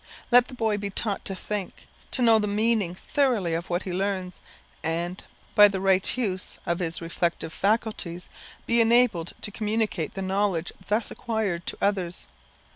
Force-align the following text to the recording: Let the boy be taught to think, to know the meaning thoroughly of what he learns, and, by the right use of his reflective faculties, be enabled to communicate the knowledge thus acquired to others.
Let 0.31 0.47
the 0.47 0.55
boy 0.55 0.79
be 0.79 0.89
taught 0.89 1.23
to 1.25 1.35
think, 1.35 1.87
to 2.09 2.23
know 2.23 2.39
the 2.39 2.47
meaning 2.47 2.95
thoroughly 2.95 3.53
of 3.53 3.69
what 3.69 3.83
he 3.83 3.93
learns, 3.93 4.41
and, 4.81 5.23
by 5.53 5.67
the 5.67 5.79
right 5.79 6.17
use 6.17 6.57
of 6.65 6.79
his 6.79 7.03
reflective 7.03 7.53
faculties, 7.53 8.27
be 8.65 8.81
enabled 8.81 9.33
to 9.41 9.51
communicate 9.51 10.15
the 10.15 10.23
knowledge 10.23 10.71
thus 10.87 11.11
acquired 11.11 11.67
to 11.67 11.77
others. 11.83 12.25